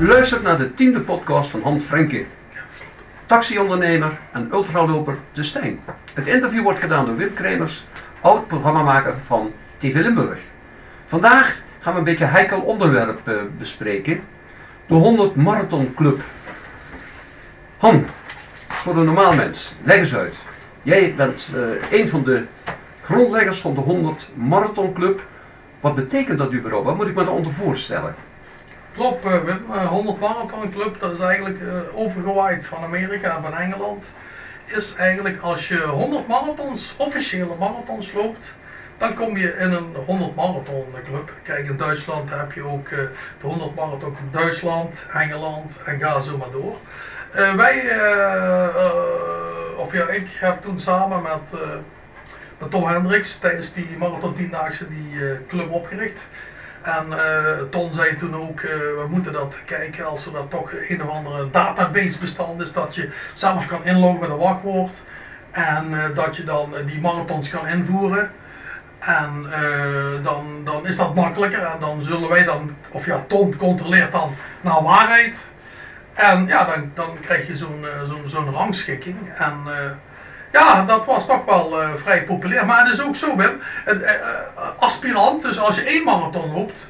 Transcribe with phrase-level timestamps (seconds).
[0.00, 2.24] U luistert naar de tiende podcast van Han Frenke.
[3.26, 5.80] Taxiondernemer en ultraloper De Stijn.
[6.14, 7.86] Het interview wordt gedaan door Wim Kremers,
[8.20, 10.38] oud-programmamaker van TV Limburg.
[11.06, 14.20] Vandaag gaan we een beetje heikel onderwerp eh, bespreken.
[14.86, 16.20] De 100 Marathon Club.
[17.78, 18.06] Han,
[18.68, 20.36] voor de normaal mens, leg eens uit.
[20.82, 22.44] Jij bent eh, een van de
[23.02, 25.26] grondleggers van de 100 Marathon Club.
[25.80, 26.86] Wat betekent dat überhaupt?
[26.86, 28.14] Wat moet ik me daaronder voorstellen?
[29.00, 29.24] Klopt.
[29.24, 34.14] Eh, 100 Marathon Club, dat is eigenlijk eh, overgewaaid van Amerika en van Engeland.
[34.64, 38.54] Is eigenlijk als je 100 marathons, officiële marathons loopt,
[38.98, 41.32] dan kom je in een 100 marathon club.
[41.42, 42.98] Kijk, in Duitsland heb je ook eh,
[43.40, 46.76] de 100 marathon club Duitsland, Engeland en ga zo maar door.
[47.32, 47.76] Eh, wij,
[49.76, 51.60] of ja, ik heb toen samen met,
[52.58, 56.26] met Tom Hendricks tijdens die marathon tiendaagse die club opgericht.
[56.82, 60.72] En eh, Ton zei toen ook, eh, we moeten dat kijken als er dat toch
[60.88, 65.02] een of andere database bestand is, dat je zelf kan inloggen met een wachtwoord.
[65.50, 68.30] En eh, dat je dan die marathons kan invoeren.
[68.98, 69.46] En
[70.22, 74.34] dan, dan is dat makkelijker en dan zullen wij dan, of ja, Ton controleert dan
[74.60, 75.50] naar waarheid.
[76.14, 79.16] En ja, dan, dan krijg je zo'n zo'n zo'n rangschikking.
[79.34, 79.54] En
[80.52, 82.66] ja, dat was toch wel eh, vrij populair.
[82.66, 84.20] Maar het is ook zo, Wim, het, eh, eh,
[84.78, 86.86] aspirant, dus als je één marathon loopt,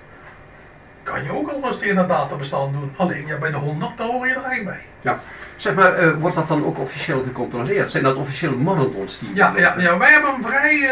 [1.03, 2.95] kan je ook al rustig in dat databestand doen.
[2.97, 4.85] Alleen ja, bij de 100 daar hoor je er eigenlijk bij.
[5.01, 5.19] Ja.
[5.57, 7.91] Zeg maar, wordt dat dan ook officieel gecontroleerd?
[7.91, 9.35] Zijn dat officiële marathons die...
[9.35, 10.89] Ja, ja, ja wij hebben een vrij,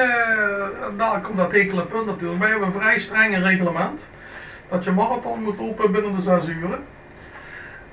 [0.96, 4.08] daar komt dat hekele punt natuurlijk, wij hebben een vrij strenge reglement.
[4.68, 6.78] Dat je marathon moet lopen binnen de 6 uur.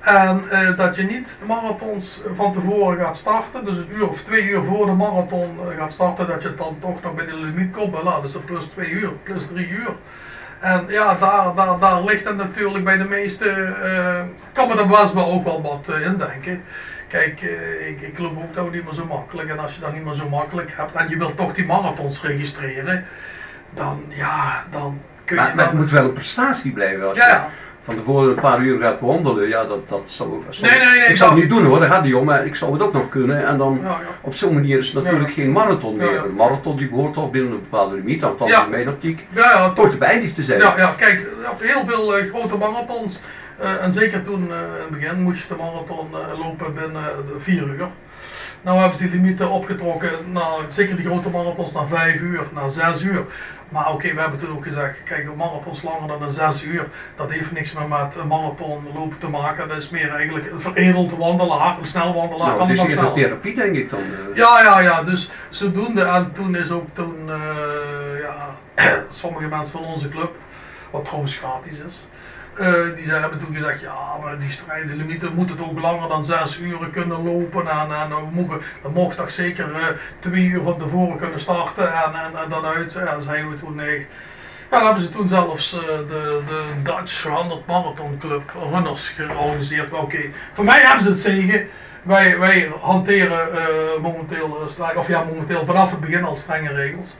[0.06, 4.48] En eh, dat je niet marathons van tevoren gaat starten, dus een uur of twee
[4.48, 7.72] uur voor de marathon eh, gaat starten, dat je dan toch nog bij de limiet
[7.72, 7.92] komt.
[7.92, 9.90] Maar nou, dus dat plus twee uur, plus drie uur.
[10.60, 13.50] En ja, daar, daar, daar ligt het natuurlijk bij de meeste,
[13.82, 16.62] eh kan me er best wel ook wel wat in denken.
[17.08, 17.40] Kijk,
[17.88, 19.48] ik, ik loop ook nou niet meer zo makkelijk.
[19.48, 22.22] En als je dat niet meer zo makkelijk hebt en je wilt toch die marathons
[22.22, 23.04] registreren,
[23.74, 27.08] dan ja, dan kun je Maar, maar het moet wel een prestatie blijven.
[27.08, 27.50] Als Ja, je ja.
[27.86, 30.42] Van tevoren een paar uur gaat wandelen, ja, dat, dat zou...
[30.50, 32.46] zou- Nee, nee, nee, ik zou het niet doen hoor, dat gaat niet om, maar
[32.46, 33.46] ik zou het ook nog kunnen.
[33.46, 33.98] En dan Ja, ja.
[34.20, 36.24] op zo'n manier is het natuurlijk geen marathon meer.
[36.24, 38.64] Een marathon die behoort toch binnen een bepaalde limiet, althans Ja.
[38.64, 40.60] in mijn optiek, Ja, ja, kort beëindigd te zijn.
[40.60, 43.20] Ja, ja, kijk, op heel veel eh, grote marathons,
[43.58, 46.06] eh, en zeker toen eh, in het begin moest je de marathon
[46.42, 47.86] lopen binnen de 4 uur.
[48.66, 52.70] Nou hebben ze die limieten opgetrokken, naar, zeker die grote marathons, naar 5 uur, naar
[52.70, 53.24] 6 uur.
[53.68, 56.86] Maar oké, we hebben toen ook gezegd, kijk, een marathons langer dan een 6 uur,
[57.16, 59.68] dat heeft niks meer met een marathon lopen te maken.
[59.68, 62.46] Dat is meer eigenlijk een veredeld wandelaar, een snel wandelaar.
[62.46, 63.12] Nou, kan is eerder sneller.
[63.12, 63.98] therapie denk ik dan.
[63.98, 64.36] eh.
[64.36, 66.02] Ja, ja, ja, dus zodoende.
[66.02, 68.46] En toen is ook toen, eh, ja,
[69.10, 70.34] sommige mensen van onze club,
[70.90, 72.06] wat trouwens gratis is,
[72.58, 76.24] eh, die ze hebben toen gezegd, ja, maar die strijdenlimieten moeten het ook langer dan
[76.24, 77.66] zes uren kunnen lopen.
[77.68, 79.86] En, en we mogen, dan mocht toch zeker eh,
[80.18, 82.12] twee uur van tevoren kunnen starten en,
[82.42, 82.92] en, dan uit.
[82.92, 84.06] Ja, zeiden we toen nee.
[84.70, 89.92] Ja, dan hebben ze toen zelfs eh, de, de Dutch 100 Marathon Club runners georganiseerd.
[89.92, 90.20] Oké,
[90.52, 91.68] voor mij hebben ze het zegen.
[92.06, 97.18] Wij, wij hanteren eh, momenteel, eh, of ja, momenteel vanaf het begin al strenge regels.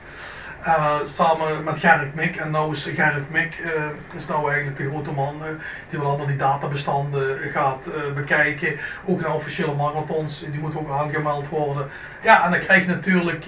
[0.61, 2.35] Eh, samen met Gerrit Mik.
[2.35, 5.47] En nou is Gerrit Mik eh, is nou eigenlijk de grote man eh,
[5.89, 8.75] die wel allemaal die databestanden gaat bekijken.
[9.05, 11.87] Ook de officiële marathons, die moeten ook aangemeld worden.
[12.23, 13.45] Ja, en dan krijg je natuurlijk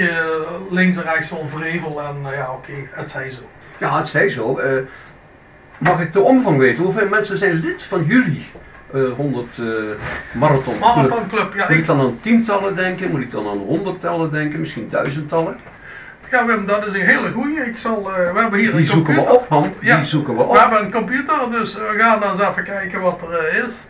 [0.69, 2.01] links en rechts van vrevel.
[2.01, 3.41] En ja, oké, het zij zo.
[3.77, 4.59] Ja, het zij zo.
[5.77, 6.83] mag ik de omvang weten?
[6.83, 8.47] Hoeveel mensen zijn lid van jullie
[8.93, 9.65] eh 100 eh
[10.31, 10.79] marathon?
[10.79, 13.11] Marathon Club, ja, Moet ik ik, dan aan tientallen denken?
[13.11, 14.59] Moet ik dan aan honderdtallen denken?
[14.59, 15.57] Misschien duizendtallen?
[16.31, 17.59] Ja Wim, dat is een hele goeie.
[17.65, 19.41] Ik zal, eh, we hebben hier Die een zoeken we computer.
[19.41, 19.73] op, Han.
[19.79, 19.95] Ja.
[19.95, 20.57] Die zoeken we We op.
[20.59, 23.85] hebben een computer, dus we gaan dan eens even kijken wat er eh, is.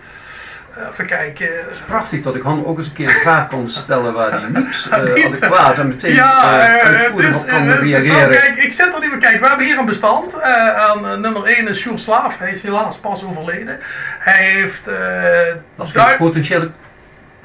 [0.91, 1.47] Even kijken.
[1.87, 5.13] Prachtig dat ik Han ook eens een keer een vraag kon stellen waar niet eh,
[5.13, 8.13] Niet- adequaat en meteen Ja, eh, eh, het uitvoerig is, op kan het is zo,
[8.13, 8.29] reageren.
[8.41, 9.41] kijk, ik zet er niet meer kijken.
[9.41, 10.33] We hebben hier een bestand.
[10.33, 12.37] eh, aan eh, nummer 1 is Sjoerd Slaaf.
[12.37, 13.79] Hij is helaas pas overleden.
[14.19, 14.87] Hij heeft...
[14.87, 16.71] eh Dat is potentiële...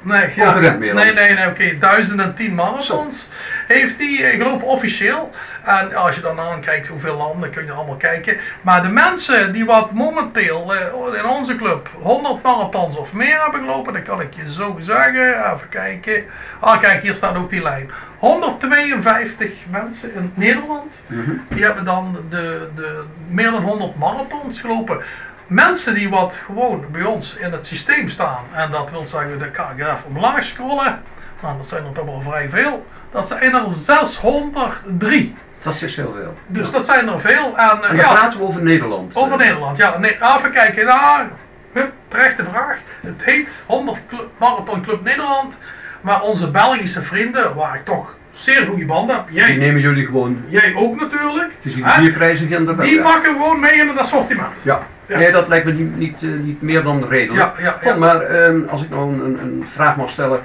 [0.04, 1.78] Nee, ja, nee, nee, nee oké.
[1.78, 3.28] 1010 marathons
[3.66, 5.30] heeft hij eh, gelopen officieel.
[5.64, 8.36] En als je dan aankijkt hoeveel landen, kun je allemaal kijken.
[8.62, 13.60] Maar de mensen die wat momenteel eh, in onze club 100 marathons of meer hebben
[13.60, 15.54] gelopen, dan kan ik je zo zeggen.
[15.54, 16.24] Even kijken.
[16.60, 17.90] Ah, kijk, hier staat ook die lijn.
[18.18, 21.02] 152 mensen in Nederland.
[21.06, 21.30] Mhm.
[21.48, 25.02] Die hebben dan de, de meer dan 100 marathons gelopen.
[25.46, 29.58] Mensen die wat gewoon bij ons in het systeem staan, en dat wil zeggen, ik
[29.78, 31.02] even omlaag scrollen.
[31.42, 32.86] Nou, dat zijn er toch wel vrij veel.
[33.10, 35.36] Dat zijn er 603.
[35.62, 36.34] Dat is heel veel.
[36.46, 37.58] Dus dat zijn er veel.
[37.58, 39.14] En, eh, En ja, praten we over Nederland.
[39.16, 39.76] over Nederland.
[39.76, 40.86] Ja, nee, even kijken.
[40.86, 41.28] Nou,
[41.72, 42.78] hup, terechte vraag.
[43.00, 45.54] Het heet 100 Club, Marathon Club Nederland.
[46.00, 49.26] Maar onze Belgische vrienden, waar ik toch zeer goede banden heb.
[49.26, 51.52] Die Jij, nemen jullie gewoon, jij ook natuurlijk.
[51.62, 52.48] gezien de bierprijzen
[52.80, 54.62] Die pakken gewoon mee in het assortiment.
[54.64, 54.86] Ja.
[55.06, 55.18] Ja.
[55.18, 57.58] Nee, dat lijkt me niet, niet, eh, niet meer dan redelijk.
[57.58, 60.42] Ja, ja, maar ehm, als ik nou een, een, vraag mag stellen.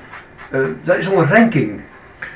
[0.51, 1.81] eh dat is al een ranking.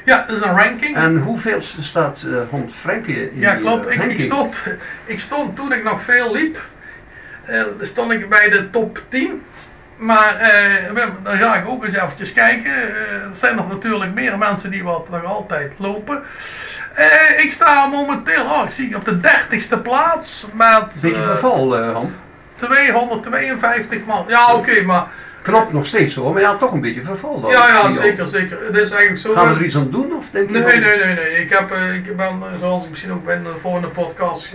[0.06, 0.96] Ja, dat is een ranking.
[0.96, 3.94] En hoeveel staat eh Hond Frenkie in Ja, die klopt.
[3.94, 4.56] Ik, ik, stond,
[5.06, 6.58] ik stond toen ik nog veel liep,
[7.82, 9.42] stond ik bij de top 10.
[10.04, 12.72] Maar eh, Wim, dan ga ik ook eens eventjes kijken.
[12.72, 16.24] Eh, er zijn nog natuurlijk meer mensen die wat nog altijd lopen.
[16.94, 21.78] Eh, ik sta momenteel, oh, ik zie op de 30ste plaats met Beetje eh, verval,
[21.78, 22.14] Han.
[22.56, 24.26] 252 man.
[24.28, 25.08] Ja, oké, maar
[25.42, 27.52] Knap nog steeds hoor, maar ja, toch een beetje verval dan.
[27.52, 28.58] ja, ja, zeker, zeker.
[28.66, 29.34] Het is eigenlijk zo.
[29.34, 30.14] Gaan we er iets aan doen?
[30.14, 31.42] Of denk je Nee, nee, nee, nee.
[31.42, 34.54] Ik, heb, ik ben, zoals ik misschien ook bij de volgende podcast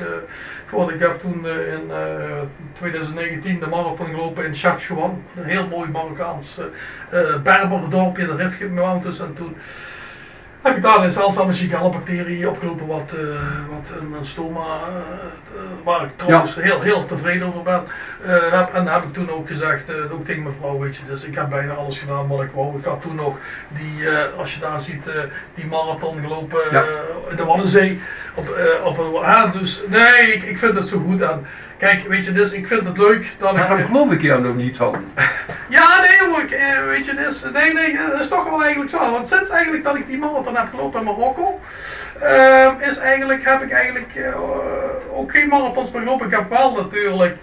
[0.69, 2.43] eh, gehoord, ik heb toen eh, in eh,
[2.73, 5.23] 2019 de marathon gelopen in Chefchaouen.
[5.37, 6.65] Een heel mooi Marokkaans eh
[7.21, 9.21] eh, Berberdorpje, de Rifje Mountains.
[9.21, 9.57] En toen
[10.63, 13.21] heb ik daar een zeldzame Shigella-bacterie opgelopen, wat, eh,
[13.71, 14.95] wat een, een stoma, eh,
[15.57, 17.83] eh, waar ik trouwens heel, heel tevreden over ben.
[18.25, 21.03] Eh, heb, en heb ik toen ook gezegd, eh, ook tegen mijn vrouw, weet je,
[21.07, 22.79] dus ik heb bijna alles gedaan wat ik wou.
[22.79, 23.39] Ik had toen nog
[23.69, 25.15] die, eh, als je daar ziet, eh,
[25.55, 26.83] die marathon gelopen Ja.
[26.83, 28.01] eh, in de Waddenzee.
[28.35, 31.21] Op, eh, op een, ah, dus nee, ik, ik vind het zo goed.
[31.21, 31.47] En
[31.79, 33.59] kijk, weet je, dus ik vind het leuk dat ik...
[33.59, 35.05] Waarom eh, geloof ik jou nog niet van?
[35.77, 38.91] ja, nee hoor, ik, eh, weet je, dus, nee, nee, dat is toch wel eigenlijk
[38.91, 38.99] zo.
[38.99, 41.61] Want sinds eigenlijk dat ik die marathon heb gelopen in Marokko,
[42.21, 44.41] eh, is eigenlijk, heb ik eigenlijk eh,
[45.13, 46.27] ook geen marathons meer gelopen.
[46.27, 47.37] Ik heb wel natuurlijk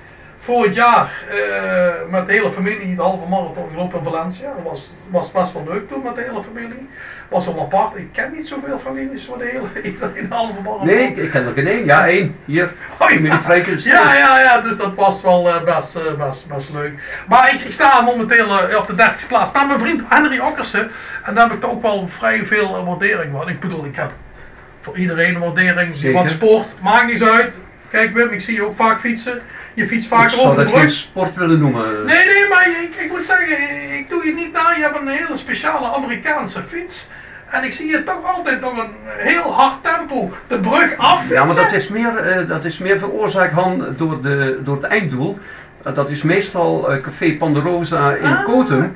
[0.46, 4.54] vorig jaar eh, met de hele familie de halve marathon gelopen in Valencia.
[4.54, 6.90] Dat was, was best wel leuk toen met de hele familie.
[7.30, 7.98] Was wel apart.
[7.98, 10.88] Ik ken niet zoveel families voor de hele iedereen de halve marathon.
[10.88, 11.86] Nee, ik, ken er geen één.
[11.86, 12.36] Ja, één.
[12.46, 12.72] Hier.
[13.00, 13.40] Oh, ja.
[13.84, 17.24] Ja, ja, ja, dus dat was wel eh, best, eh, best, best leuk.
[17.28, 19.52] Maar ik, ik sta momenteel op de 30 plaats.
[19.52, 20.92] Maar mijn vriend Henry Okkersen,
[21.24, 23.50] en daar heb ik ook wel vrij veel waardering van.
[23.50, 24.12] Ik bedoel, ik heb
[24.82, 26.12] voor iedereen een waardering.
[26.12, 27.62] Want sport, maakt niet uit.
[27.96, 29.42] Kijk Wim, ik zie je ook vaak fietsen.
[29.74, 30.92] Je fietst Ik zou over de dat geen brug.
[30.92, 31.84] sport willen noemen.
[32.06, 33.58] Nee, nee, maar ik, ik moet zeggen,
[33.98, 34.72] ik doe je niet na.
[34.78, 37.10] Je hebt een hele speciale Amerikaanse fiets.
[37.50, 41.46] En ik zie je toch altijd nog een heel hard tempo de brug af Ja,
[41.46, 45.38] maar dat is meer, eh, dat is meer veroorzaakt Han door, de, door het einddoel.
[45.84, 48.96] Eh, dat is meestal eh, Café Panderosa in Ah, Koten.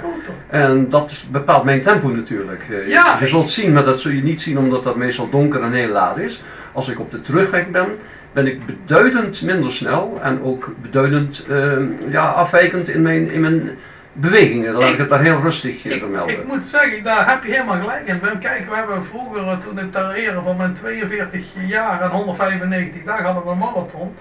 [0.50, 2.64] En dat bepaalt mijn tempo natuurlijk.
[2.88, 5.74] Ja, je zult zien, maar dat zul je niet zien omdat dat meestal donker en
[5.74, 6.42] heel laat is.
[6.74, 7.88] Als ik op de terugweg ben,
[8.34, 11.78] ben ik beduidend minder snel en ook beduidend eh,
[12.08, 13.78] ja, afwijkend in mijn, in mijn
[14.14, 14.72] bewegingen.
[14.72, 16.34] Dan laat ik het daar heel rustig eh, Ik, vermelden.
[16.40, 18.20] ik moet zeggen, daar heb je helemaal gelijk in.
[18.40, 23.04] Kijk, we hebben vroeger, eh, toen ik ter ere van mijn 42 jaar en 195
[23.04, 24.16] dagen hadden we een marathon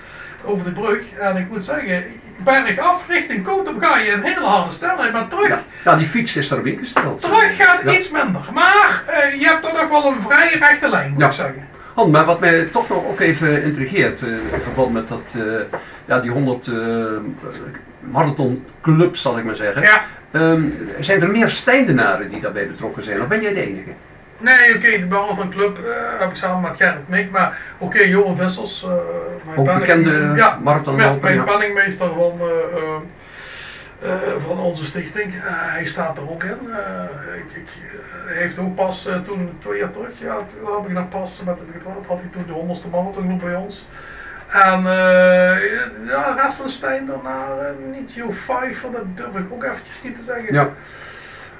[0.44, 1.12] over de brug.
[1.18, 2.04] En ik moet zeggen,
[2.44, 6.36] bergaf richting Kotum ga je een hele harde snelheid, maar terug, Ja, ja, die fiets
[6.36, 7.20] is daarop ingesteld.
[7.20, 7.92] terug gaat Ja.
[7.92, 8.40] iets minder.
[8.52, 11.26] Maar eh, je hebt toch nog wel een vrij rechte lijn, moet Ja.
[11.26, 11.68] ik zeggen.
[11.98, 15.42] Han, maar wat mij toch nog ook even intrigeert, eh, in verband met dat, eh,
[16.04, 16.74] ja, die 100 eh
[18.00, 19.82] marathonclubs, zal ik maar zeggen.
[19.82, 20.04] Ja.
[20.30, 20.62] Ehm,
[21.00, 23.90] zijn er meer Steindenaren die daarbij betrokken zijn, of ben jij de enige?
[24.38, 28.36] Nee, oké, de Marathon Club eh, heb ik samen met Gerrit Meek, maar oké, Johan
[28.36, 28.86] Vissels,
[29.46, 31.42] mijn Ook bekende ja, marathonloper, mijn ja.
[31.42, 32.40] penningmeester van,
[33.98, 34.10] eh,
[34.46, 35.34] van onze stichting.
[35.34, 36.58] Eh, hij staat er ook in.
[36.70, 37.68] Eh, ik, ik,
[38.26, 41.58] hij heeft ook pas toen, twee jaar terug, ja, toen heb ik nog pas met
[41.58, 43.86] hem gepraat, had hij toen de honderdste marathon bij ons.
[44.48, 44.82] En
[46.06, 47.46] ja, de rest van Stijn daarna
[47.92, 50.54] niet Jo 5, dat durf ik ook eventjes niet te zeggen.
[50.54, 50.70] Ja.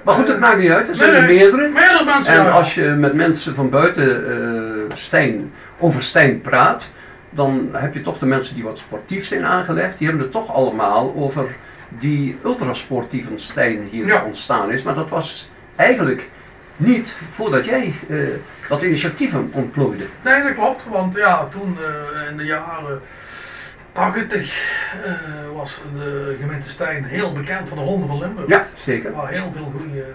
[0.01, 1.69] Maar goed, het maakt niet uit, er zijn Nee, er meerdere.
[1.69, 6.91] Meerdere mensen, En als je met mensen van buiten Stijn, over Stijn praat,
[7.29, 10.53] dan heb je toch de mensen die wat sportief zijn aangelegd, die hebben het toch
[10.53, 11.55] allemaal over
[11.89, 14.23] die ultrasportieve Stijn hier Ja.
[14.25, 14.83] ontstaan is.
[14.83, 16.29] Maar dat was eigenlijk
[16.77, 18.17] niet voordat jij eh,
[18.69, 20.05] dat initiatief ontplooide.
[20.23, 23.01] Nee, dat klopt, want ja, toen eh, in de jaren
[23.91, 24.71] 80
[25.05, 25.11] eh,
[25.53, 28.47] was de gemeente Stijn heel bekend van de Ronde van Limburg.
[28.49, 29.11] Ja, zeker.
[29.11, 30.05] Waar heel veel goede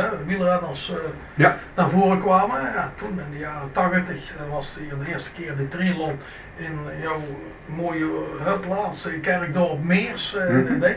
[0.00, 0.92] hè, wielrenners
[1.34, 1.56] Ja.
[1.74, 2.60] naar voren kwamen.
[2.60, 6.18] Ja, toen in de jaren 80 eh, was hier de eerste keer de triathlon
[6.56, 7.20] in jouw
[7.66, 8.04] mooie
[8.46, 10.34] eh, plaats, Kerkdorp Meers.
[10.36, 10.66] eh, Mhm.
[10.78, 10.96] en.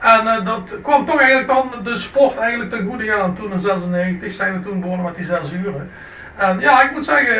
[0.00, 3.34] En eh, dat kwam toch eigenlijk dan de sport eigenlijk ten goede aan.
[3.34, 5.90] Toen in 96 zijn we toen begonnen met die zes uren.
[6.36, 7.36] En ja, ik moet zeggen,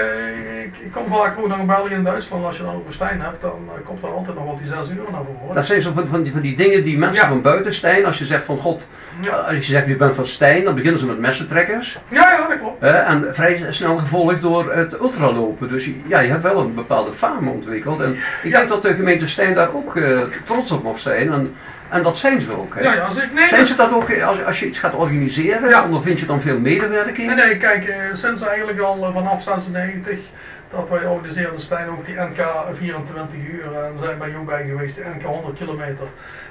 [0.65, 2.45] ik, ik kom vaak ook naar België en Duitsland.
[2.45, 4.91] Als je dan over Stijn hebt, dan eh, komt er altijd nog wat die zes
[4.91, 5.55] uren naar voren.
[5.55, 7.29] Dat zijn zo van, van, die, van die dingen die mensen Ja.
[7.29, 8.89] van buiten Stijn, als je zegt van god,
[9.21, 11.99] Ja, als je zegt je bent van Stijn, dan beginnen ze met messentrekkers.
[12.09, 12.83] ja, ja dat klopt.
[12.83, 15.69] En vrij snel gevolgd door het ultralopen.
[15.69, 18.01] Dus ja, je hebt wel een bepaalde faam ontwikkeld.
[18.01, 18.11] En
[18.43, 18.57] ik Ja.
[18.59, 21.33] denk dat de gemeente Stijn daar ook eh, trots op mag zijn.
[21.33, 21.55] En
[21.89, 22.75] En dat zijn ze ook.
[22.75, 22.81] Hè?
[22.81, 25.69] Ja, ja, nee, zijn ze dat ook eh, als, als je iets gaat organiseren?
[25.69, 25.85] Ja.
[25.85, 27.35] Ondervind je dan veel medewerking?
[27.35, 30.19] Nee, nee, kijk, eh, sinds eigenlijk al eh, vanaf 96
[30.71, 34.97] dat wij organiseerden Stijn ook die NK 24 uur en zijn bij jou bij geweest,
[34.97, 36.07] de NK 100 kilometer.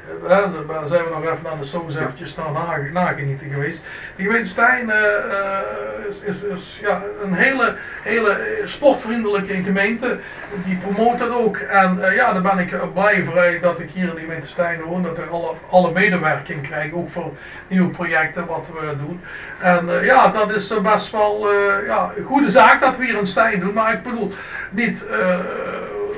[0.08, 3.84] Eh, hè, daar zijn we nog even aan de SOS eventjes nage- nagenieten geweest.
[4.16, 10.18] De gemeente Stijn eh, eh, is, is, is ja, een hele, hele eh, sportvriendelijke gemeente.
[10.66, 11.58] Die promoot dat ook.
[11.58, 14.22] En eh, ja, daar ben ik eh, blij voor eh, dat ik hier in de
[14.22, 15.04] gemeente Stijn woon.
[15.04, 17.32] Dat ik alle, alle medewerking krijg, ook voor
[17.68, 19.22] nieuwe projecten wat we doen.
[19.60, 23.06] En eh, ja, dat is eh, best wel eh, ja, een goede zaak dat we
[23.06, 23.74] hier in Stijn doen.
[23.74, 24.34] Maar ik bedoel
[24.72, 25.40] niet eh,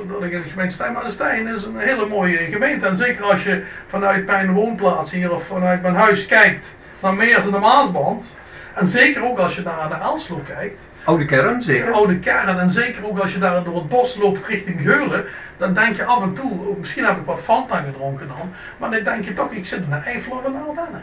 [0.08, 2.86] dat ik in de gemeente Stijn, maar Stijn is een hele mooie gemeente.
[2.86, 7.46] En zeker als je vanuit mijn woonplaats hier of vanuit mijn huis kijkt naar Meers
[7.46, 8.38] en de Maasband.
[8.74, 11.92] En zeker ook als je naar de Elslo kijkt, Oude kern, zeker.
[11.92, 12.58] oude kern.
[12.58, 15.24] En zeker ook als je daar door het bos loopt richting Geulen.
[15.56, 18.52] Dan denk je af en toe, misschien heb ik wat Fanta gedronken dan.
[18.78, 20.52] Maar dan denk je toch, ik zit in de Eifel of in.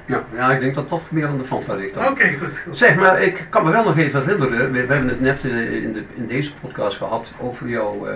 [0.05, 1.97] Ja, ja, ik denk dat toch meer aan de Fanta ligt.
[1.97, 2.57] Oké, goed.
[2.57, 2.77] goed.
[2.77, 5.83] Zeg, maar ik kan me wel nog even herinneren, we, we hebben het net eh,
[5.83, 8.15] in, de, in deze podcast gehad over jouw eh,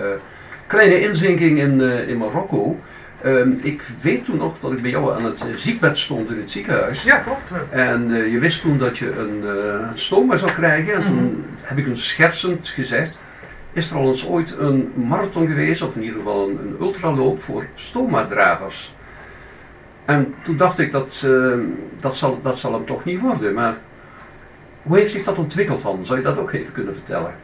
[0.70, 2.80] kleine inzinking in, eh, in Marokko.
[3.22, 6.38] Ehm, ik weet toen nog dat ik bij jou aan het eh, ziekbed stond in
[6.40, 7.02] het ziekenhuis.
[7.02, 7.40] Ja, klopt.
[7.70, 10.94] En eh, je wist toen dat je een uh, stoma zou krijgen.
[10.94, 11.34] En toen Mhm.
[11.62, 13.18] heb ik een schertsend gezegd,
[13.72, 17.42] is er al eens ooit een marathon geweest, of in ieder geval een, een ultraloop
[17.42, 18.94] voor stoma-dragers?
[20.04, 21.52] En toen dacht ik, dat, eh,
[22.00, 23.54] dat, zal, dat zal hem toch niet worden.
[23.54, 23.76] Maar
[24.82, 26.04] hoe heeft zich dat ontwikkeld dan?
[26.04, 27.34] Zou je dat ook even kunnen vertellen?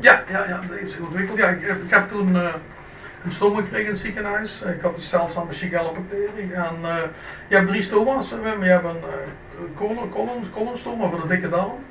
[0.00, 1.38] Ja, ja, ja, dat heeft zich ontwikkeld.
[1.38, 2.54] Ja, ik, heb, ik heb toen eh,
[3.24, 4.62] een stoma gekregen in het ziekenhuis.
[4.62, 6.52] Ik had die zeldzame Shigella-bacterie.
[6.52, 6.96] En eh,
[7.48, 8.64] je hebt drie stoma's, Wim.
[8.64, 9.12] Je hebt een uh,
[9.74, 11.84] colon, colon, colonstoma voor de dikke darm.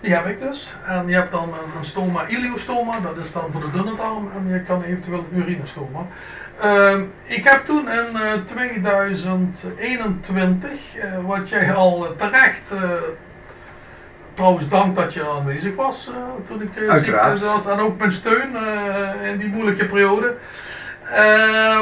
[0.00, 0.76] Die heb ik dus.
[0.86, 4.30] En je hebt dan een, stoma iliostoma, dat is dan voor de dunne darm.
[4.36, 6.06] En je kan eventueel een urinestoma.
[6.64, 12.70] Uh, ik heb toen in uh, 2021, uh, wat jij al terecht
[14.40, 16.16] trouwens dank dat je aanwezig was uh,
[16.46, 17.66] toen ik uh, ziek was.
[17.66, 20.36] En ook mijn steun uh, in die moeilijke periode.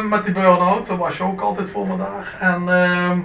[0.08, 2.36] met die burn-out, daar was je ook altijd voor me daar.
[2.40, 3.18] En ehm,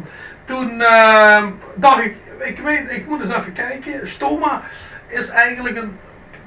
[0.46, 4.08] toen ehm, dacht ik, ik weet, ik moet eens even kijken.
[4.08, 4.62] Stoma
[5.08, 5.98] is eigenlijk een,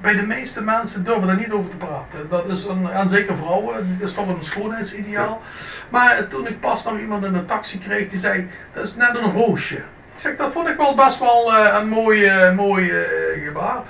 [0.00, 2.28] bij de meeste mensen durven er niet over te praten.
[2.28, 5.40] Dat is een, en zeker vrouwen, dat is toch een schoonheidsideaal.
[5.88, 9.14] Maar toen ik pas nog iemand in de taxi kreeg die zei, dat is net
[9.14, 9.82] een roosje.
[10.16, 13.82] Ik zeg, dat vond ik wel best wel uh, een mooie, mooie uh, gebaar.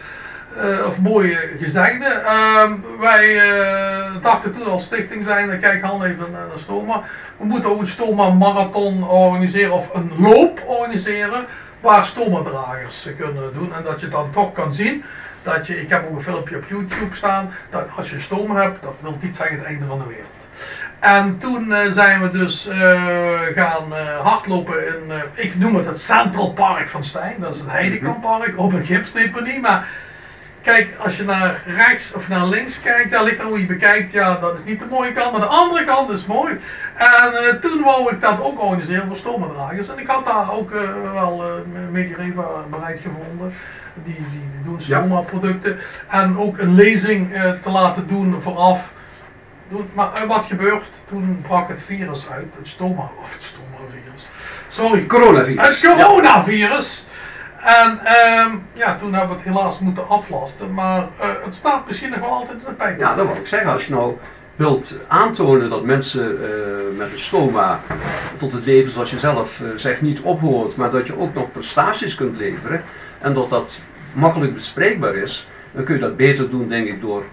[0.57, 2.23] Uh, of mooie gezegde.
[3.01, 3.41] wij
[4.23, 7.03] dachten toen als stichting zijn, kijk Han even naar Stoma.
[7.37, 11.47] We moeten ook een Stoma marathon organiseren of een loop organiseren.
[11.81, 13.75] Waar Stoma-dragers kunnen doen.
[13.75, 15.05] En dat je dan toch kan zien.
[15.43, 17.53] Dat je, ik heb ook een filmpje op YouTube staan.
[17.71, 20.36] Dat als je stoma hebt, dat wil niet zeggen het einde van de wereld.
[21.01, 23.01] En toen uh, zijn we dus uh,
[23.55, 27.37] gaan uh, hardlopen in, ik noem het het Central Park van Stijn.
[27.41, 29.61] Dat is het Heidekampark op een gipsdeponie.
[29.61, 29.89] Maar
[30.63, 34.13] kijk, als je naar rechts of naar links kijkt, daar ligt er hoe je bekijkt.
[34.13, 36.61] Ja, dat is niet de mooie kant, maar de andere kant is mooi.
[36.95, 39.89] En toen wou ik dat ook organiseren voor stomadragers.
[39.89, 40.71] En ik had daar ook
[41.13, 41.43] wel
[41.91, 43.55] Mediareva bereid gevonden.
[43.95, 45.79] Die, die, die doen stoma producten.
[46.09, 48.93] En ook een lezing te laten doen vooraf.
[49.93, 50.91] Maar wat gebeurt?
[51.05, 54.29] Toen brak het virus uit, het stoma, of het stoma-virus.
[54.69, 55.07] Sorry.
[55.07, 55.67] Coronavirus.
[55.67, 57.07] Het coronavirus.
[57.09, 57.15] Ja.
[57.67, 60.75] En um, ja, toen hebben we het helaas moeten aflasten.
[60.75, 62.99] Maar uh, het staat misschien nog wel altijd in de pijp.
[62.99, 63.73] Ja, dat wil ik zeggen.
[63.73, 64.17] Als je nou
[64.57, 67.81] wilt aantonen dat mensen uh, met een stoma
[68.39, 71.53] tot het leven zoals je zelf uh, zegt niet ophoort, maar dat je ook nog
[71.53, 72.85] prestaties kunt leveren
[73.21, 73.73] en dat dat
[74.13, 77.25] makkelijk bespreekbaar is, dan kun je dat beter doen, denk ik, door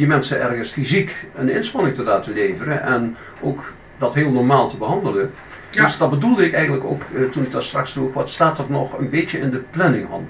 [0.00, 4.76] die mensen ergens fysiek een inspanning te laten leveren en ook dat heel normaal te
[4.76, 5.32] behandelen.
[5.70, 5.84] Ja.
[5.84, 8.64] Dus dat bedoelde ik eigenlijk ook uh, toen ik dat straks vroeg, wat staat er
[8.68, 10.28] nog een beetje in de planning van?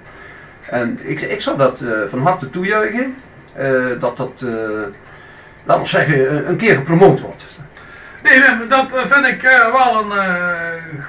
[0.66, 3.14] En ik, ik zou dat uh, van harte toejuichen,
[3.58, 4.44] uh, dat dat,
[5.64, 7.46] laten we zeggen, een keer gepromoot wordt.
[8.22, 11.02] Nee, dat vind ik wel een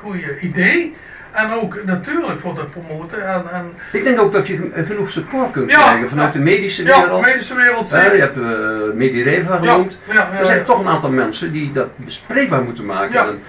[0.00, 0.96] goede idee.
[1.38, 3.26] En ook natuurlijk voor te promoten.
[3.26, 6.82] En, en ik denk ook dat je genoeg support kunt ja, krijgen vanuit de medische
[6.82, 7.24] wereld.
[7.24, 8.14] Ja, medische wereld zeker.
[8.14, 9.98] je hebt uh, Medireva genoemd.
[10.38, 13.20] Er zijn toch een aantal mensen die dat bespreekbaar moeten maken.
[13.20, 13.42] En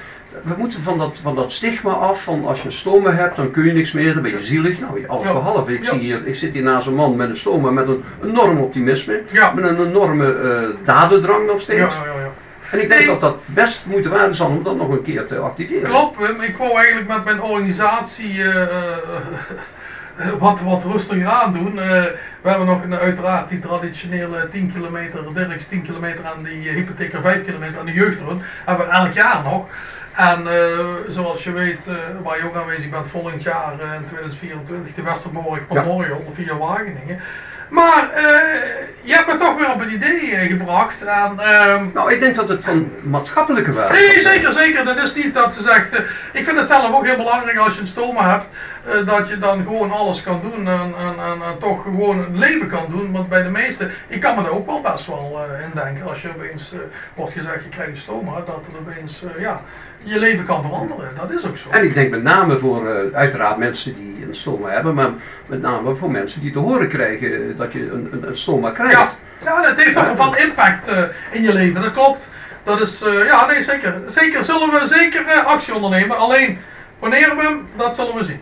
[0.44, 3.52] we moeten van dat, van dat stigma af van als je een stoma hebt, dan
[3.52, 4.80] kun je niks meer, dan ben je zielig.
[4.80, 5.74] Nou, alles behalve.
[5.74, 8.58] Ik, zie hier, ik zit hier naast een man met een stoma met een enorm
[8.58, 9.22] optimisme.
[9.56, 11.96] Met een enorme uh, dadendrang nog steeds.
[12.72, 13.10] En ik denk nee.
[13.10, 15.84] dat dat best moeite waard is om dat nog een keer te activeren.
[15.84, 16.20] Klopt.
[16.42, 18.66] Ik wou eigenlijk met mijn organisatie uh,
[20.40, 21.74] wat, wat rustiger aan doen.
[21.74, 22.04] Uh,
[22.42, 27.22] we hebben nog een, uiteraard die traditionele 10 kilometer, Dirks 10 kilometer en die hypotheker
[27.22, 28.42] 5 kilometer aan de jeugdrun.
[28.66, 29.68] Hebben we elk jaar nog.
[30.20, 34.06] En eh, zoals je weet, eh, waar je ook aanwezig bent volgend jaar eh, in
[34.06, 37.20] 2024, de Westerbork Memorial via Wageningen.
[37.70, 41.02] Maar eh, je hebt me toch weer op een idee eh, gebracht.
[41.04, 44.86] En, ehm, Nou, ik denk dat het van maatschappelijke waarde Nee, nee, zeker, zeker.
[44.86, 45.94] Dat is niet dat ze zegt.
[45.96, 46.00] eh,
[46.34, 48.46] ik vind het zelf ook heel belangrijk als je een stoma hebt.
[48.86, 52.38] eh, dat je dan gewoon alles kan doen en, en, en, en toch gewoon een
[52.38, 53.12] leven kan doen.
[53.12, 56.08] Want bij de meesten, ik kan me er ook wel best wel in denken.
[56.10, 56.74] Als je opeens
[57.16, 59.62] wordt gezegd je krijgt een stoma, dat het opeens ja,
[60.04, 61.12] je leven kan veranderen.
[61.16, 61.70] Dat is ook zo.
[61.70, 65.10] En ik denk met name voor eh, uiteraard mensen die een stoma hebben, maar
[65.46, 68.94] met name voor mensen die te horen krijgen dat je een, een, een stoma krijgt.
[68.94, 69.10] Ja,
[69.44, 72.28] ja, dat heeft toch wel impact eh, in je leven, dat klopt.
[72.64, 73.94] Dat is, eh, ja, nee, zeker.
[74.08, 76.18] Zeker zullen we zeker actie ondernemen.
[76.18, 76.58] Alleen,
[77.00, 78.42] wanneer we hem, dat zullen we zien.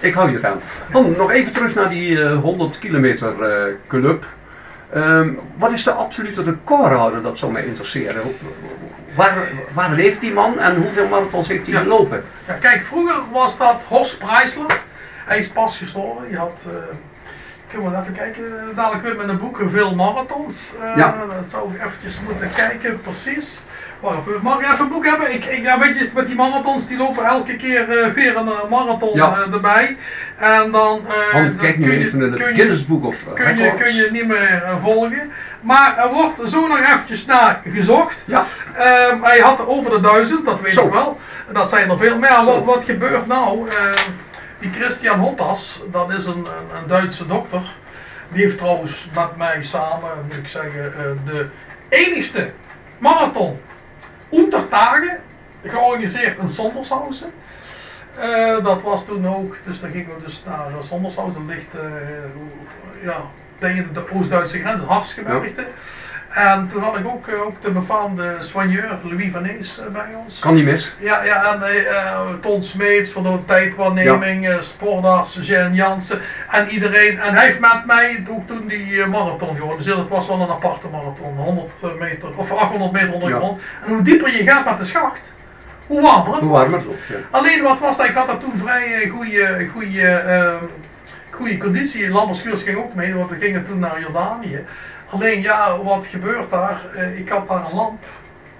[0.00, 0.60] Ik hou je eraan.
[0.92, 3.34] Dan nog even terug naar die eh, 100 kilometer
[3.88, 4.26] club.
[4.92, 7.22] Ehm, wat is de absolute recordhouder?
[7.22, 8.22] Dat zou mij interesseren.
[9.14, 11.80] Waar, waar leeft die man en hoeveel marathons heeft hij Ja.
[11.80, 12.24] gelopen?
[12.46, 14.80] Ja, kijk, vroeger was dat Horst Preisler.
[15.24, 16.26] Hij is pas gestorven.
[16.28, 16.72] Die had, eh
[17.68, 18.44] kunnen we even kijken,
[18.74, 20.72] dadelijk weer met een boek, veel marathons.
[20.82, 21.14] Eh, Ja.
[21.40, 23.62] Dat zou ik eventjes moeten kijken, precies.
[24.00, 25.34] Wacht mag ik even een boek hebben?
[25.34, 28.48] Ik, ik, ja, weet je, met die marathons, die lopen elke keer eh, weer een
[28.70, 29.36] marathon Ja.
[29.52, 29.96] erbij.
[30.38, 31.00] En dan,
[31.32, 32.40] dan kijk nu even in het
[33.02, 35.32] of kun je, kun je niet meer volgen.
[35.64, 38.22] Maar er wordt zo nog eventjes naar gezocht.
[38.26, 38.44] Ja,
[38.74, 40.86] Ehm, hij had er over de duizend, dat weet Zo.
[40.86, 41.18] ik wel.
[41.52, 42.18] Dat zijn er veel.
[42.18, 43.68] Maar ja, wat, wat gebeurt nou?
[43.68, 44.10] Ehm,
[44.58, 47.62] die Christian Hottas, dat is een, een, een Duitse dokter.
[48.28, 51.48] Die heeft trouwens met mij samen, moet ik zeggen, eh, de
[51.88, 52.50] enigste
[52.98, 53.60] marathon
[54.28, 55.20] onder dagen
[55.64, 57.32] georganiseerd in Sondershausen.
[58.18, 63.02] Eh, dat was toen ook, dus dan gingen we dus naar uh, Sondershausen, ligt eh,
[63.02, 63.24] ja,
[63.58, 65.64] tegen de Oost-Duitse grens, het Harsgebergte.
[66.28, 70.14] En toen had ik ook, eh, ook de befaamde soigneur Louis van Ees eh, bij
[70.24, 70.38] ons.
[70.38, 70.96] kan niet mis.
[70.98, 77.18] Ja, ja en eh, Ton Smeets voor de tijdwaarneming, eh, sportarts, Jean Jansen en iedereen.
[77.20, 79.96] En hij heeft met mij ook toen die marathon georganiseerd.
[79.96, 83.40] Het was wel een aparte marathon, 100 meter of 800 meter onder de Ja.
[83.40, 83.62] grond.
[83.86, 85.34] En hoe dieper je gaat met de schacht,
[85.86, 86.68] hoe warmer het Hoe wordt.
[86.70, 87.06] warm het loopt.
[87.08, 87.14] Ja.
[87.30, 88.06] Alleen wat was dat?
[88.06, 90.22] Ik had daar toen vrij goede, goede,
[91.34, 92.10] goede conditie.
[92.10, 94.64] Lamberschuurs ging ook mee, want we gingen toen naar Jordanië.
[95.10, 96.80] Alleen ja, wat gebeurt daar?
[96.94, 98.04] Eh, ik had daar een lamp.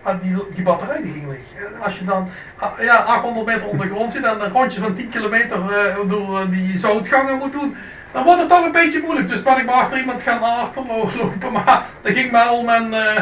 [0.03, 1.67] Maar die, die batterij die ging leeg.
[1.67, 4.81] En Als je dan ah, ja, 800 meter onder de grond zit en een rondje
[4.81, 7.77] van 10 kilometer eh, door eh, die zoutgangen moet doen,
[8.15, 9.29] dan wordt het toch een beetje moeilijk.
[9.29, 11.53] Dus ben ik maar achter iemand gaan achterlopen.
[11.53, 13.17] Maar dan ging mij al mijn eh,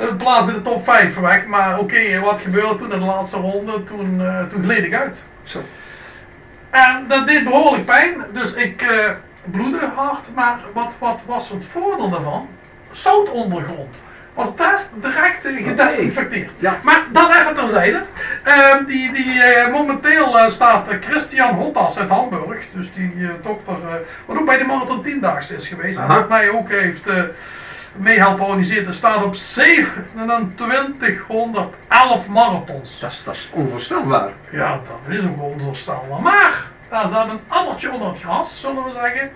[0.00, 1.46] eh, plaats bij de top 5 weg.
[1.46, 3.84] Maar oké, wat gebeurde toen in de laatste ronde?
[3.84, 5.22] Toen, eh, toen gleed ik uit.
[5.42, 5.62] Zo.
[6.70, 9.10] En dat deed behoorlijk pijn, dus ik eh,
[9.44, 10.34] bloedde hard.
[10.34, 12.48] Maar wat, wat was het voordeel daarvan?
[12.90, 14.02] Zoutondergrond.
[14.34, 16.50] Was daar direct eh, gedesinfecteerd.
[16.58, 16.78] Ja.
[16.82, 18.04] Maar dat even terzijde.
[18.44, 23.76] Ehm die, die, eh, momenteel staat Christian Hottas uit Hamburg, dus die dokter,
[24.26, 25.98] wat ook bij de Marathon 10-daagse is geweest.
[25.98, 27.04] En wat mij ook heeft
[27.94, 33.00] eh mee helpen organiseren, staat op 2711 marathons.
[33.00, 34.30] Dat is, dat is onvoorstelbaar.
[34.50, 36.22] Ja, dat is ook onvoorstelbaar.
[36.22, 39.30] Maar daar staat een allertje onder het gras, zullen we zeggen.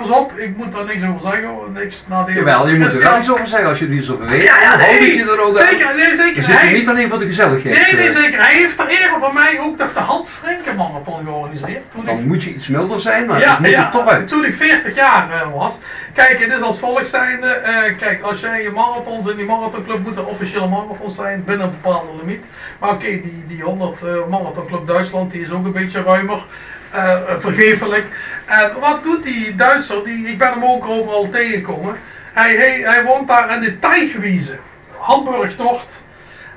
[0.00, 1.68] Pas op, ik moet daar niks over zeggen, hoor.
[1.70, 2.34] niks nadeel.
[2.34, 4.42] Jawel, je moet er wel iets over zeggen als je er iets over weet.
[4.42, 6.42] Ja, ja, nee, je er ook zeker, nee, Je zeker.
[6.44, 7.74] zit er Hij, niet alleen voor de gezelligheid.
[7.74, 8.40] nee, nee, eh, zeker.
[8.40, 11.82] Hij heeft ter ere van mij ook nog de Hand Frenke Marathon georganiseerd.
[11.92, 14.28] Toen ik Dan moet je iets milder zijn, maar het moet er toch uit.
[14.28, 15.80] Toen ik 40 jaar eh, was.
[16.14, 17.46] Kijk, het is als volgt zijnde.
[17.46, 21.74] eh, kijk, als jij je marathons in die marathonclub moeten officiële marathons zijn binnen een
[21.82, 22.44] bepaalde limiet.
[22.80, 26.46] Maar oké, die, die 100 eh, marathonclub Duitsland, die is ook een beetje ruimer.
[26.90, 28.06] Eh, vergeeflijk.
[28.46, 30.04] En wat doet die Duitser?
[30.04, 31.96] Die, ik ben hem ook overal tegengekomen.
[32.32, 34.58] Hij, hij, hij woont daar in de Teichwiese,
[34.96, 35.88] Hamburg Noord.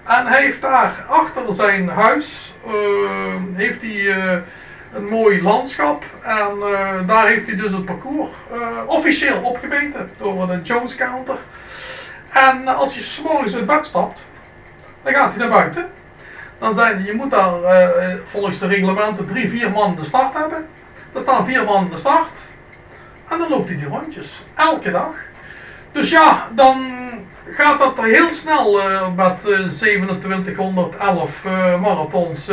[0.04, 4.38] En hij heeft daar achter zijn huis eh, heeft hij, eh,
[4.93, 6.04] een mooi landschap.
[6.22, 11.38] En eh, daar heeft hij dus het parcours eh, officieel opgemeten door een Jones counter.
[12.30, 14.26] En als je s'morgens uit bed stapt,
[15.04, 15.91] dan gaat hij naar buiten.
[16.63, 20.34] Dan zijn, je moet daar eh, eh, volgens de reglementen drie, vier man de start
[20.34, 20.67] hebben.
[21.13, 22.32] Er staan vier man de start.
[23.30, 24.43] En dan loopt hij die rondjes.
[24.56, 25.15] Elke dag.
[25.91, 26.76] Dus ja, dan
[27.45, 32.45] gaat dat heel snel eh, met eh, 2711 eh, marathons.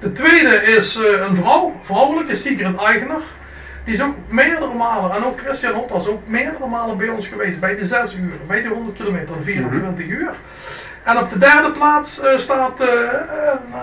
[0.00, 0.94] De tweede is
[1.28, 3.20] een vrouw, vrouwelijke Sigrid Eigener.
[3.84, 7.28] Die is ook meerdere malen, en ook Christian Hot was ook meerdere malen bij ons
[7.28, 7.60] geweest.
[7.60, 10.34] Bij de 6 uur, bij de 100 kilometer, de 24 uur.
[11.02, 12.86] En op de derde plaats eh, staat eh,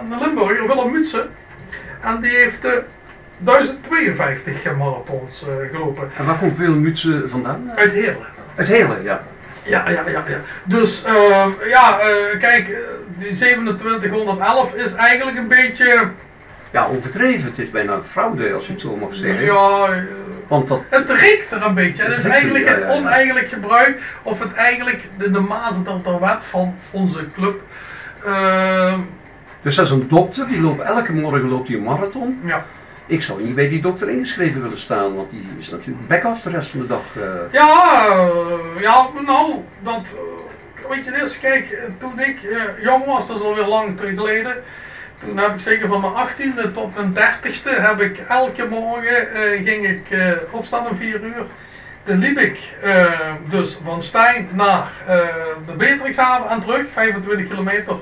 [0.02, 1.30] een, een Limburger, Willem Mutsen.
[2.02, 2.72] En die heeft eh,
[3.38, 6.10] 1052 marathons eh, gelopen.
[6.18, 7.72] En waar komt Willem Mutsen vandaan?
[7.76, 8.28] Uit Heerlen.
[8.56, 9.22] Het hele, ja.
[9.66, 10.40] Ja, ja, ja, ja.
[10.64, 12.78] Dus, ehm, ja, eh, kijk, eh,
[13.18, 16.10] die 2711 is eigenlijk een beetje,
[16.72, 17.50] Ja, overdreven.
[17.50, 19.44] Het is bijna fraude, als je het zo mag zeggen.
[19.46, 19.98] ja, eh,
[20.48, 22.04] Want dat, het riekt er een beetje.
[22.04, 26.46] Het is eigenlijk ja, het oneigenlijk gebruik, of het eigenlijk de, de mazen er wet
[26.46, 27.62] van onze club.
[28.26, 29.00] Ehm,
[29.62, 32.40] dus dat is een dokter, die loopt elke morgen loopt hij een marathon.
[32.44, 32.66] ja.
[33.10, 36.42] Ik zou niet bij die dokter ingeschreven willen staan, want die is natuurlijk back af
[36.42, 37.02] de rest van de dag.
[37.16, 37.24] eh.
[37.52, 40.02] Ja, eh, ja, nou, dat,
[40.76, 42.40] eh, weet je dit, kijk, toen ik
[42.82, 44.64] jong was, dat is alweer lang geleden,
[45.20, 49.66] toen heb ik zeker van mijn 18e tot mijn 30ste, heb ik elke morgen, eh,
[49.66, 51.46] ging ik eh, opstaan om 4 uur,
[52.04, 53.06] dan liep ik eh,
[53.50, 54.88] dus van Stijn naar
[55.66, 57.96] de Beatrixhaven en terug, 25 kilometer,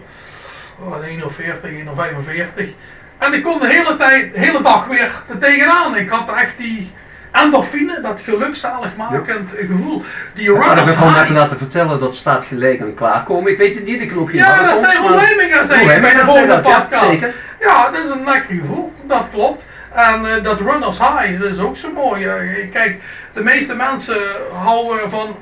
[0.79, 2.69] oh, 1 uur 40, 1 uur 45.
[3.17, 5.95] En ik kon de hele tijd, de hele dag weer er tegenaan.
[5.95, 6.91] Ik had echt die
[7.35, 10.03] endorfine, dat gelukzaligmakend gevoel.
[10.33, 11.23] Die Maar ik runners heb gewoon high.
[11.23, 13.51] even laten vertellen dat staat gelijk aan klaarkomen.
[13.51, 16.13] Ik weet het niet, ik loop hier Ja, dat zijn ondernemingen, zei Oh, ik bij
[16.13, 17.21] de volgende ja, podcast.
[17.59, 19.67] Ja, dat is een lekker gevoel, dat klopt.
[19.91, 22.25] En eh, dat runners high, dat is ook zo mooi.
[22.25, 23.01] Eh, kijk,
[23.33, 24.17] de meeste mensen
[24.63, 25.37] houden van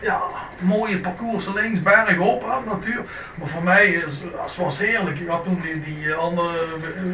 [0.00, 0.20] ja,
[0.58, 3.04] mooie parcoursen links, bergop, hè, natuur.
[3.34, 5.18] Maar voor mij is het was heerlijk.
[5.20, 6.48] Ik had toen die, die andere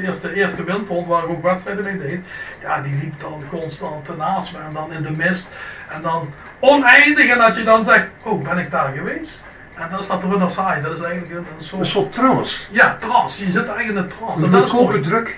[0.02, 2.26] eerste, eerste windhond waar ik ook wedstrijden mee deed.
[2.61, 5.50] Ja, die liep dan constant naast me en dan in de mist.
[5.88, 9.44] En dan oneindig en dat je dan zegt, oh ben ik daar geweest?
[9.74, 11.80] En dat is dat runners high, dat is eigenlijk een, een soort...
[11.80, 12.66] Een soort trance.
[12.70, 13.44] Ja, trance.
[13.44, 14.46] Je zit eigenlijk in een trance.
[14.46, 15.37] Een goedkope druk.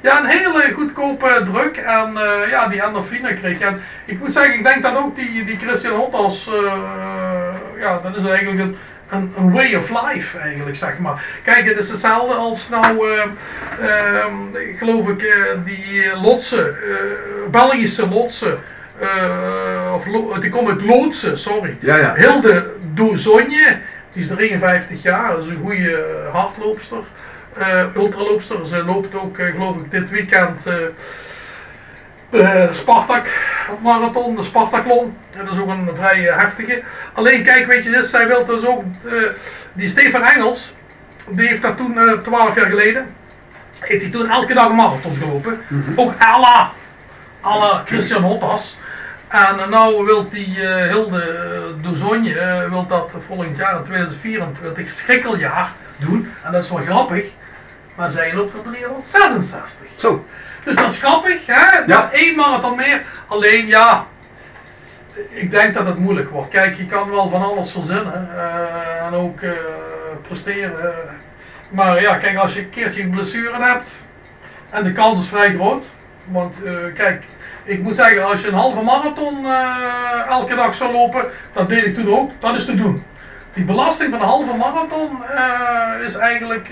[0.00, 1.76] Ja, een hele goedkope druk.
[1.76, 3.60] En eh, ja, die endorfine kreeg.
[3.60, 6.72] En ik moet zeggen, ik denk dat ook die, die Christian Hottas, eh,
[7.84, 8.76] ja, dat is eigenlijk een,
[9.08, 11.24] een, een way of life eigenlijk, zeg maar.
[11.44, 13.22] Kijk, het is hetzelfde als nou, eh,
[13.88, 14.34] ehm,
[14.76, 18.58] geloof ik, eh, die lotsen, eh, Belgische lotsen,
[19.94, 21.76] of lo- die komen uit Loodsen, sorry.
[21.80, 22.14] Ja, ja.
[22.14, 23.78] Hilde Dozonje,
[24.12, 27.02] die is 53 jaar, dat is een goede hardloopster,
[27.96, 28.66] ultraloopster.
[28.66, 30.62] Ze loopt ook, geloof ik, dit weekend
[32.40, 33.26] de Spartak
[33.82, 35.16] marathon, de Spartaklon.
[35.30, 36.82] Dat is ook een vrij eh, heftige.
[37.12, 39.12] Alleen kijk, weet je, dit, zij wil dus ook, eh,
[39.72, 40.74] die Stefan Engels,
[41.28, 43.14] die heeft dat toen, eh 12 jaar geleden,
[43.80, 45.60] heeft hij toen elke dag een marathon gelopen.
[45.96, 46.70] Ook à la,
[47.44, 48.78] à la Christian Hottas.
[49.28, 53.84] En uh, nou wil die eh, Hilde uh, Dozonje eh, wil dat volgend jaar in
[53.84, 56.28] 2024 schrikkeljaar doen.
[56.42, 57.24] En dat is wel grappig.
[57.94, 59.86] Maar zij loopt er 366.
[59.96, 60.24] Zo.
[60.64, 61.78] Dus dat is grappig, hè?
[61.78, 61.96] Ja.
[61.96, 63.02] Dus één marathon meer.
[63.28, 64.06] Alleen ja,
[65.28, 66.48] ik denk dat het moeilijk wordt.
[66.48, 69.50] Kijk, je kan wel van alles verzinnen eh, en ook eh,
[70.22, 70.94] presteren.
[71.68, 73.90] Maar ja, kijk, als je een keertje een blessure hebt
[74.70, 75.84] en de kans is vrij groot.
[76.24, 77.24] Want eh, kijk,
[77.64, 79.46] ik moet zeggen, als je een halve marathon
[80.28, 83.04] elke dag zou lopen, dat deed ik toen ook, dat is te doen.
[83.54, 85.22] Die belasting van een halve marathon
[86.04, 86.70] is eigenlijk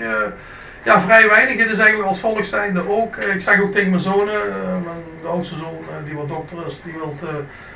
[0.83, 1.57] ja, vrij weinig.
[1.57, 3.15] Het is eigenlijk als volk zijnde ook.
[3.15, 6.65] eh, Ik zeg ook tegen mijn zonen, eh, mijn oudste zoon eh, die wat dokter
[6.65, 7.15] is, die wil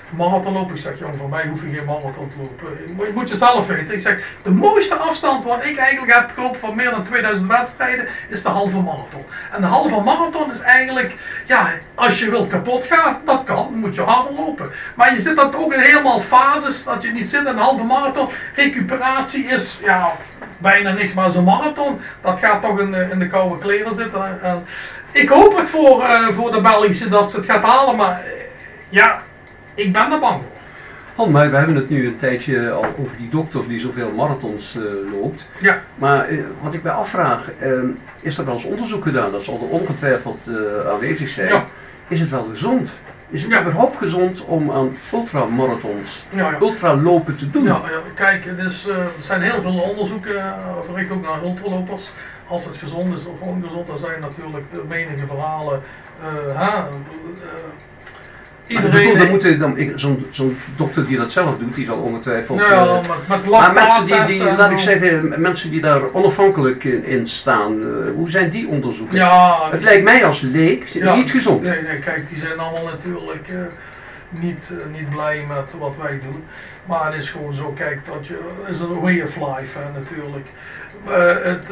[0.10, 0.76] marathon lopen.
[0.76, 2.67] Ik zeg, jongen, voor mij hoef je geen marathon te lopen.
[2.86, 3.93] Je moet, je zelf weten.
[3.93, 8.08] Ik zeg, de mooiste afstand wat ik eigenlijk heb gelopen van meer dan 2000 wedstrijden,
[8.30, 9.26] is de halve marathon.
[9.52, 11.15] En de halve marathon is eigenlijk,
[11.46, 14.72] ja, als je wilt kapot gaan, dat kan, moet je harder lopen.
[14.96, 17.84] Maar je zit dan ook in helemaal fases, dat je niet zit in een halve
[17.84, 18.30] marathon.
[18.56, 20.12] Recuperatie is, ja,
[20.58, 24.41] bijna niks, maar zo'n marathon, dat gaat toch in de, in de koude kleren zitten.
[24.41, 24.65] En
[25.12, 28.32] ik hoop het voor, uh, voor de Belgische dat ze het gaat halen, maar uh,
[28.89, 29.22] ja,
[29.78, 30.56] ik ben er bang voor.
[31.16, 34.76] Han, maar we hebben het nu een tijdje al over die dokter die zoveel marathons
[34.76, 35.50] uh, loopt.
[35.60, 35.82] Ja.
[35.96, 37.80] Maar uh, wat ik mij afvraag, uh,
[38.22, 39.32] is er wel eens onderzoek gedaan?
[39.32, 41.48] Dat zal er ongetwijfeld uh, aanwezig zijn.
[41.48, 41.66] Ja.
[42.08, 42.98] Is het wel gezond?
[43.30, 43.62] Is het Ja.
[43.62, 46.58] überhaupt gezond om aan ultramarathons, Ja, ja.
[46.60, 47.63] ultralopen te doen?
[47.63, 52.12] Ja, ja, kijk, dus, er zijn heel veel onderzoeken verricht ook naar ultralopers.
[52.48, 55.82] Als het gezond is of ongezond, dan zijn natuurlijk de menige verhalen.
[56.56, 56.88] Ha,
[58.68, 58.92] Iedereen.
[58.92, 62.60] Bedoel, dan moet dan, zo'n zo dokter die dat zelf doet, die zal ongetwijfeld.
[62.60, 66.84] Ja, uh, met, met maar mensen die, die laat ik zeggen, mensen die daar onafhankelijk
[66.84, 69.18] in, in staan, uh, hoe zijn die onderzoeken?
[69.18, 71.62] Ja, het lijkt mij als leek ja, niet gezond.
[71.62, 73.60] Nee, nee, kijk, die zijn allemaal natuurlijk uh,
[74.30, 76.44] niet, niet blij met wat wij doen.
[76.86, 80.48] Maar het is gewoon zo, kijk, dat je is een way of life hè, natuurlijk.
[81.44, 81.72] het,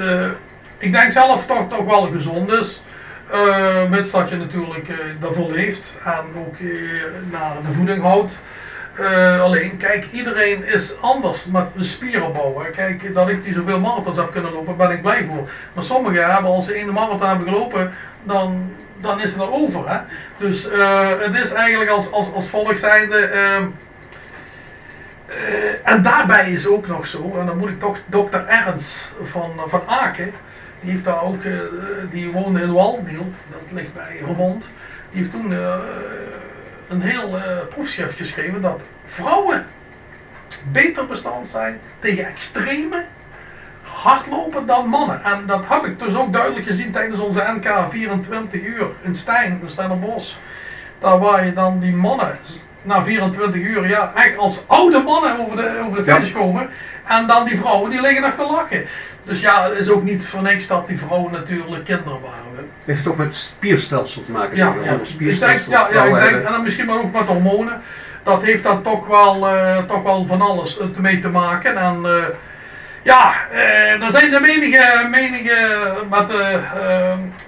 [0.77, 2.83] ik denk zelf toch, toch wel gezond is.
[3.33, 8.33] Uh, mits dat je natuurlijk uh, daarvoor leeft en ook uh, naar de voeding houdt.
[9.41, 12.63] alleen, kijk, iedereen is anders met spieropbouw.
[12.63, 12.69] Hè.
[12.69, 15.49] Kijk, dat ik die zoveel marathons heb kunnen lopen, ben ik blij voor.
[15.73, 19.89] Maar sommigen hebben, als ze één marathon hebben gelopen, dan, dan is het er over.
[19.89, 19.99] Hè.
[20.37, 20.69] Dus
[21.19, 23.29] het is eigenlijk als, als, als volk zijnde.
[25.25, 29.51] Eh, en daarbij is ook nog zo, en dan moet ik toch dokter Ernst van,
[29.65, 30.33] van Aken,
[30.81, 31.59] die heeft daar ook, eh,
[32.11, 34.71] die woonde in Waldiel, dat ligt bij Remond,
[35.09, 35.75] die heeft toen eh,
[36.87, 39.65] een heel proefschrift geschreven dat vrouwen
[40.71, 43.05] beter bestand zijn tegen extreme
[43.81, 45.23] hardlopen dan mannen.
[45.23, 49.59] En dat heb ik dus ook duidelijk gezien tijdens onze NK 24 uur in Stijn,
[49.61, 50.39] in Stennerbos.
[50.99, 52.37] Daar waar je dan die mannen
[52.85, 56.69] na 24 uur ja, echt als oude mannen over de, over de finish komen.
[57.05, 58.85] En dan die vrouwen die liggen nog te lachen.
[59.23, 62.69] Dus ja, het is ook niet voor niks dat die vrouwen natuurlijk kinderen waren.
[62.85, 64.57] Heeft het ook met spierstelsel te maken?
[64.57, 64.91] Ja, ja.
[65.17, 67.81] Ik denk, ja, ja, ik denk, en dan misschien maar ook met hormonen.
[68.23, 71.77] Dat heeft dan toch wel, uh, toch wel van alles mee te maken.
[71.77, 72.11] En uh,
[73.05, 75.69] ja, uh, er zijn de meningen, meningen
[76.09, 76.59] met, de,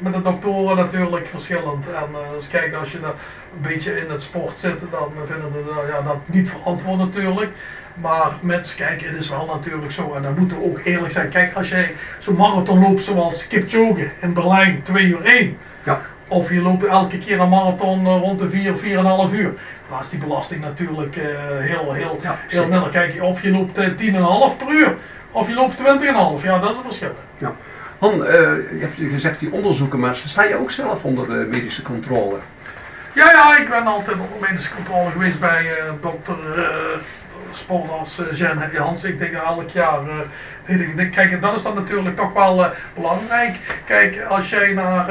[0.01, 1.85] met de doktoren natuurlijk verschillend.
[1.87, 3.09] En eens kijken, als je daar
[3.55, 7.51] een beetje in het sport zit, dan vinden ze ja, dat niet verantwoord natuurlijk.
[8.01, 11.29] Maar met, kijk, het is wel natuurlijk zo, en dan moeten we ook eerlijk zijn.
[11.29, 15.57] Kijk, als jij zo'n marathon loopt zoals Kipchoge in Berlijn, 2 uur 1.
[15.83, 16.01] Ja.
[16.27, 19.53] Of je loopt elke keer een marathon eh, rond de 4, 4,5 uur.
[19.89, 21.23] Dan is die belasting natuurlijk uh,
[21.59, 22.89] heel, heel, ja, heel minder.
[22.89, 24.97] Kijk, of je loopt uh, eh, 10,5 per uur,
[25.37, 25.75] of je loopt
[26.39, 26.43] 20,5.
[26.43, 27.15] Ja, dat is een verschil.
[27.37, 27.55] Ja.
[27.99, 31.81] Han, uh, je hebt gezegd die onderzoeken, maar sta je ook zelf onder de medische
[31.81, 32.37] controle?
[33.13, 35.65] Ja, ja, ik ben altijd onder medische controle geweest bij
[36.01, 36.35] dokter
[37.51, 39.03] sportarts uh, Jen Jans.
[39.03, 40.01] Ik denk elk jaar.
[40.65, 43.81] Uh, kijk, dat is dan natuurlijk toch wel uh, belangrijk.
[43.85, 45.05] Kijk, als jij naar.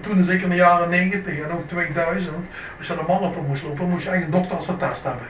[0.00, 2.34] toen zeker in de jaren 90 en ook 2000.
[2.78, 5.26] Als je een marathon moest lopen, moest je eigenlijk een doktersattest hebben.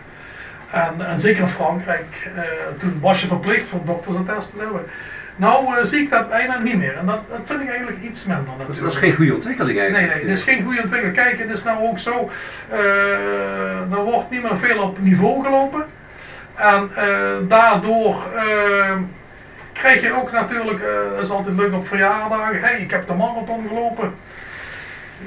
[0.72, 2.30] En, en zeker in Frankrijk.
[2.78, 4.86] toen was je verplicht voor doktersattest te hebben.
[5.36, 6.96] Nou uh, zie ik dat bijna niet meer.
[6.96, 8.46] En dat, dat vind ik eigenlijk iets minder.
[8.58, 10.08] Dat, dat is geen goede ontwikkeling eigenlijk.
[10.08, 11.16] Nee, nee, het is geen goede ontwikkeling.
[11.16, 12.30] Kijk, het is nou ook zo,
[12.72, 15.84] uh, er wordt niet meer veel op niveau gelopen.
[16.54, 16.90] En
[17.48, 18.26] daardoor
[19.72, 20.82] krijg je ook natuurlijk,
[21.14, 24.14] dat is altijd leuk op verjaardagen, hey, ik heb de marathon gelopen.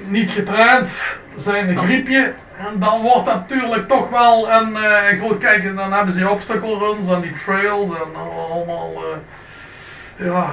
[0.07, 1.03] Niet getraind,
[1.37, 2.33] zijn een griepje.
[2.57, 4.77] En dan wordt dat natuurlijk toch wel een
[5.19, 5.75] groot kijken.
[5.75, 8.15] Dan hebben ze obstacle runs en die trails en
[8.51, 9.03] allemaal
[10.17, 10.49] ja,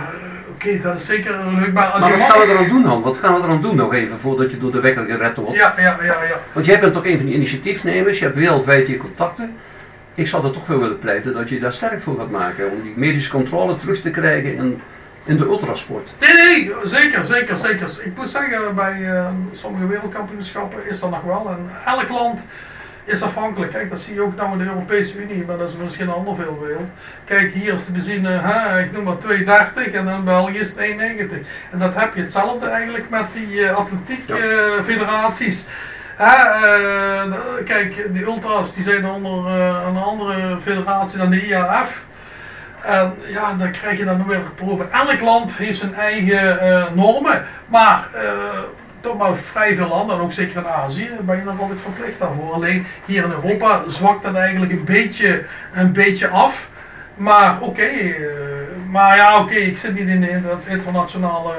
[0.50, 1.72] oké, dat is zeker leuk.
[1.72, 3.02] Maar, als maar wat gaan we eraan doen dan?
[3.02, 5.56] Wat gaan we eraan doen nog even voordat je door de wekker gered wordt?
[5.56, 6.40] Ja, ja, ja, ja.
[6.52, 9.56] Want jij bent toch een van die initiatiefnemers, je hebt wereldwijd je contacten.
[10.14, 12.82] Ik zou er toch wel willen pleiten dat je daar sterk voor gaat maken om
[12.82, 14.80] die medische controle terug te krijgen in,
[15.24, 16.14] in de ultrasport.
[16.20, 18.00] Nee, nee, zeker, zeker, zeker.
[18.04, 21.48] Ik moet zeggen, bij uh, sommige wereldkampioenschappen is dat nog wel.
[21.48, 22.40] En elk land
[23.04, 23.72] is afhankelijk.
[23.72, 26.14] Kijk, dat zie je ook nou in de Europese Unie, maar dat is misschien een
[26.14, 26.90] ander veel
[27.24, 30.78] Kijk, hier is de benzine, hè, ik noem maar 2,30 en in België is het
[30.78, 31.46] 1,90.
[31.70, 34.36] En dat heb je hetzelfde eigenlijk met die uh, atletiek uh,
[34.84, 35.66] federaties.
[36.20, 39.46] Uh, kijk, die ultras die zijn onder
[39.86, 42.04] een andere federatie dan de IAF.
[42.84, 44.92] En ja, dan krijg je dan weer proeven.
[44.92, 46.58] Elk land heeft zijn eigen
[46.94, 48.08] normen, maar
[49.02, 52.18] toch maar vrij veel landen, en ook zeker in Azië, ben je nog altijd verplicht
[52.18, 52.52] daarvoor.
[52.52, 56.70] Alleen hier in Europa zwakt dat eigenlijk een beetje, een beetje af.
[57.14, 58.16] Maar oké, eh,
[58.86, 61.52] maar ja oké, ik zit niet in, de, dat internationale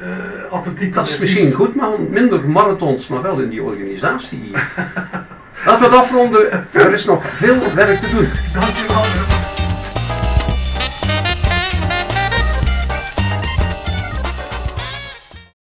[0.00, 0.94] uh, atletiek.
[0.94, 4.50] Dat is misschien goed, maar minder marathons, maar wel in die organisatie.
[5.66, 8.30] Laten we het afronden, er is nog veel werk te doen.
[8.52, 9.35] Dankjewel.